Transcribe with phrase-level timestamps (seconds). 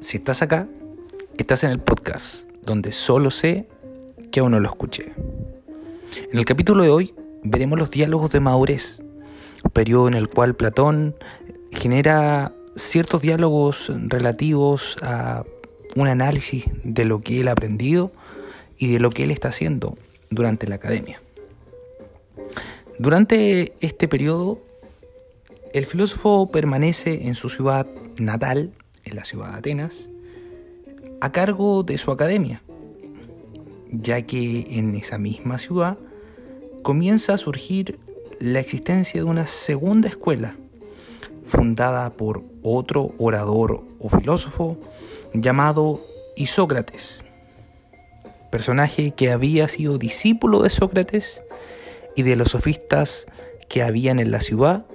[0.00, 0.66] Si estás acá,
[1.36, 3.68] estás en el podcast donde solo sé
[4.32, 5.12] que aún no lo escuché.
[6.32, 9.02] En el capítulo de hoy veremos los diálogos de madurez,
[9.74, 11.14] periodo en el cual Platón
[11.70, 15.44] genera ciertos diálogos relativos a
[15.96, 18.10] un análisis de lo que él ha aprendido
[18.78, 19.98] y de lo que él está haciendo
[20.30, 21.20] durante la academia.
[22.98, 24.60] Durante este periodo,
[25.74, 27.86] el filósofo permanece en su ciudad
[28.16, 28.72] natal,
[29.10, 30.08] en la ciudad de Atenas,
[31.20, 32.62] a cargo de su academia,
[33.90, 35.98] ya que en esa misma ciudad
[36.82, 37.98] comienza a surgir
[38.38, 40.56] la existencia de una segunda escuela,
[41.44, 44.78] fundada por otro orador o filósofo
[45.34, 46.00] llamado
[46.36, 47.24] Isócrates,
[48.50, 51.42] personaje que había sido discípulo de Sócrates
[52.16, 53.26] y de los sofistas
[53.68, 54.86] que habían en la ciudad,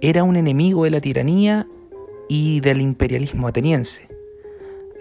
[0.00, 1.66] era un enemigo de la tiranía
[2.30, 4.06] y del imperialismo ateniense.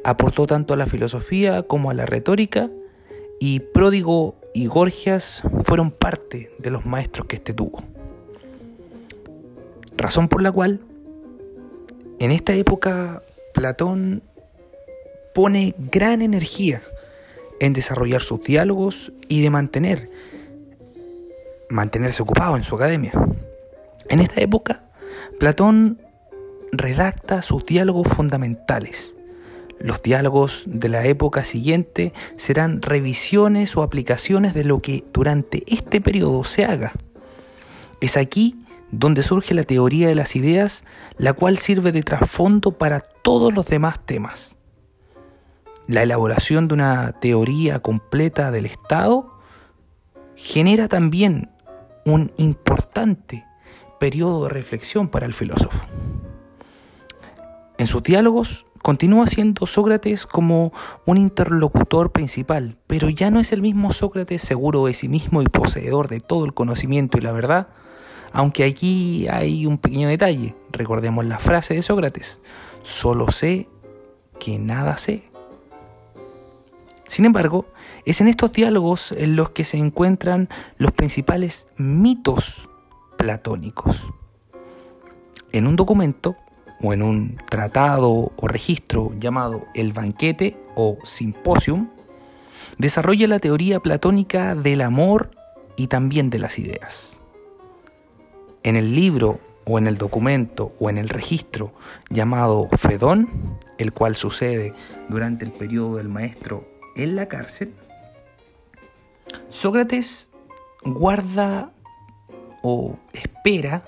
[0.04, 2.72] Aportó tanto a la filosofía como a la retórica
[3.40, 7.84] y Pródigo y Gorgias fueron parte de los maestros que éste tuvo.
[9.96, 10.80] Razón por la cual
[12.18, 13.22] en esta época
[13.54, 14.24] Platón
[15.36, 16.82] pone gran energía
[17.60, 20.10] en desarrollar sus diálogos y de mantener
[21.70, 23.12] mantenerse ocupado en su academia.
[24.10, 24.84] En esta época,
[25.38, 26.00] Platón
[26.72, 29.16] redacta sus diálogos fundamentales.
[29.80, 36.02] Los diálogos de la época siguiente serán revisiones o aplicaciones de lo que durante este
[36.02, 36.94] periodo se haga.
[38.02, 40.84] Es aquí donde surge la teoría de las ideas,
[41.18, 44.56] la cual sirve de trasfondo para todos los demás temas.
[45.88, 49.40] La elaboración de una teoría completa del Estado
[50.36, 51.52] genera también
[52.06, 53.46] un importante
[54.00, 55.86] periodo de reflexión para el filósofo.
[57.80, 60.74] En sus diálogos continúa siendo Sócrates como
[61.06, 65.46] un interlocutor principal, pero ya no es el mismo Sócrates seguro de sí mismo y
[65.46, 67.70] poseedor de todo el conocimiento y la verdad,
[68.34, 70.56] aunque aquí hay un pequeño detalle.
[70.74, 72.42] Recordemos la frase de Sócrates,
[72.84, 73.70] solo sé
[74.42, 75.32] que nada sé.
[77.08, 77.66] Sin embargo,
[78.04, 82.68] es en estos diálogos en los que se encuentran los principales mitos
[83.18, 84.04] platónicos.
[85.54, 86.36] En un documento
[86.82, 91.90] o en un tratado o registro llamado el banquete o simposium,
[92.78, 95.32] desarrolla la teoría platónica del amor
[95.76, 97.20] y también de las ideas.
[98.64, 101.74] En el libro o en el documento o en el registro
[102.10, 104.74] llamado Fedón, el cual sucede
[105.10, 107.74] durante el periodo del maestro en la cárcel,
[109.50, 110.30] Sócrates
[110.84, 111.72] guarda
[112.62, 113.84] o espera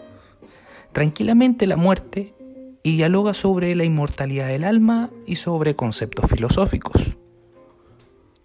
[0.92, 2.34] tranquilamente la muerte
[2.84, 7.18] y dialoga sobre la inmortalidad del alma y sobre conceptos filosóficos.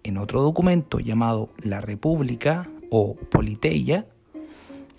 [0.03, 4.07] En otro documento llamado La República o Politeia,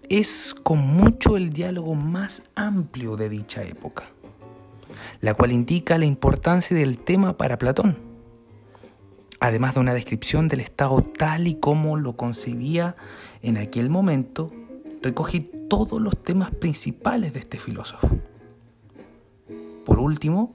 [0.08, 4.04] es con mucho el diálogo más amplio de dicha época,
[5.20, 7.98] la cual indica la importancia del tema para Platón,
[9.40, 12.96] además de una descripción del Estado tal y como lo concebía
[13.42, 14.50] en aquel momento,
[15.02, 18.18] recoge todos los temas principales de este filósofo.
[19.88, 20.54] Por último,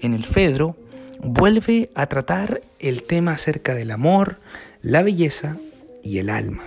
[0.00, 0.76] en el Fedro
[1.20, 4.38] vuelve a tratar el tema acerca del amor,
[4.82, 5.56] la belleza
[6.04, 6.62] y el alma.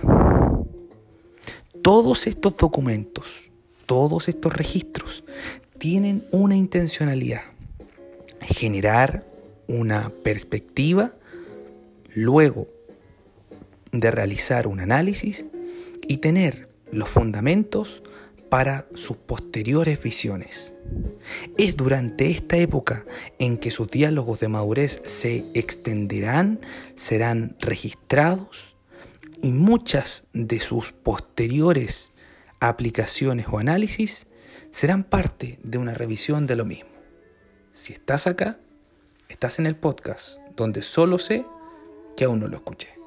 [1.80, 3.50] Todos estos documentos,
[3.86, 5.24] todos estos registros
[5.78, 7.44] tienen una intencionalidad,
[8.42, 9.24] generar
[9.66, 11.14] una perspectiva
[12.14, 12.68] luego
[13.90, 15.46] de realizar un análisis
[16.06, 18.02] y tener los fundamentos
[18.52, 20.74] para sus posteriores visiones.
[21.56, 23.06] Es durante esta época
[23.38, 26.60] en que sus diálogos de madurez se extenderán,
[26.94, 28.76] serán registrados
[29.40, 32.12] y muchas de sus posteriores
[32.60, 34.26] aplicaciones o análisis
[34.70, 36.90] serán parte de una revisión de lo mismo.
[37.72, 38.58] Si estás acá,
[39.30, 41.46] estás en el podcast donde solo sé
[42.18, 43.01] que aún no lo escuché.